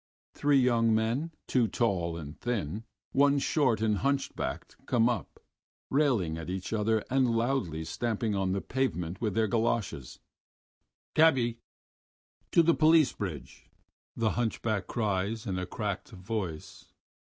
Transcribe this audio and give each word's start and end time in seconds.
Three 0.33 0.57
young 0.57 0.95
men, 0.95 1.29
two 1.45 1.67
tall 1.67 2.17
and 2.17 2.35
thin, 2.39 2.85
one 3.11 3.37
short 3.37 3.81
and 3.81 3.97
hunchbacked, 3.99 4.75
come 4.87 5.07
up, 5.07 5.39
railing 5.91 6.39
at 6.39 6.49
each 6.49 6.73
other 6.73 7.05
and 7.11 7.29
loudly 7.35 7.83
stamping 7.85 8.33
on 8.33 8.51
the 8.51 8.61
pavement 8.61 9.21
with 9.21 9.35
their 9.35 9.47
goloshes. 9.47 10.17
"Cabby, 11.13 11.59
to 12.49 12.63
the 12.63 12.73
Police 12.73 13.13
Bridge!" 13.13 13.69
the 14.15 14.31
hunchback 14.31 14.87
cries 14.87 15.45
in 15.45 15.59
a 15.59 15.67
cracked 15.67 16.09
voice. 16.09 16.87